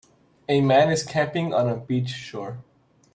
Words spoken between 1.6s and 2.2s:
a beach